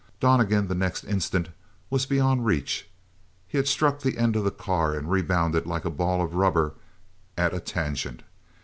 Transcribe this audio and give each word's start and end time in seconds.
Donnegan, 0.19 0.67
the 0.67 0.73
next 0.73 1.03
instant, 1.03 1.49
was 1.91 2.07
beyond 2.07 2.43
reach. 2.47 2.89
He 3.47 3.59
had 3.59 3.67
struck 3.67 3.99
the 3.99 4.17
end 4.17 4.35
of 4.35 4.43
the 4.43 4.49
car 4.49 4.95
and 4.95 5.11
rebounded 5.11 5.67
like 5.67 5.85
a 5.85 5.91
ball 5.91 6.23
of 6.23 6.33
rubber 6.33 6.73
at 7.37 7.53
a 7.53 7.59
tangent. 7.59 8.23